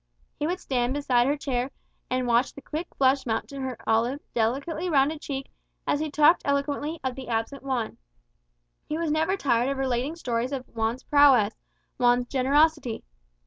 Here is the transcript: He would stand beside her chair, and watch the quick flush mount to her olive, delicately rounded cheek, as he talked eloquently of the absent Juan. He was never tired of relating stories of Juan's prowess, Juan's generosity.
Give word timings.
He 0.39 0.47
would 0.47 0.59
stand 0.59 0.95
beside 0.95 1.27
her 1.27 1.37
chair, 1.37 1.69
and 2.09 2.25
watch 2.25 2.55
the 2.55 2.61
quick 2.63 2.87
flush 2.97 3.27
mount 3.27 3.47
to 3.49 3.61
her 3.61 3.77
olive, 3.85 4.19
delicately 4.33 4.89
rounded 4.89 5.21
cheek, 5.21 5.51
as 5.85 5.99
he 5.99 6.09
talked 6.09 6.41
eloquently 6.43 6.99
of 7.03 7.13
the 7.13 7.27
absent 7.27 7.61
Juan. 7.61 7.97
He 8.89 8.97
was 8.97 9.11
never 9.11 9.37
tired 9.37 9.69
of 9.69 9.77
relating 9.77 10.15
stories 10.15 10.53
of 10.53 10.65
Juan's 10.65 11.03
prowess, 11.03 11.53
Juan's 11.97 12.25
generosity. 12.25 13.03